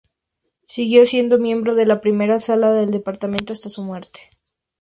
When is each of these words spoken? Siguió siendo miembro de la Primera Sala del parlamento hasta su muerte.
Siguió 0.67 1.05
siendo 1.05 1.37
miembro 1.37 1.75
de 1.75 1.85
la 1.85 2.01
Primera 2.01 2.39
Sala 2.39 2.71
del 2.73 3.03
parlamento 3.03 3.53
hasta 3.53 3.69
su 3.69 3.83
muerte. 3.83 4.31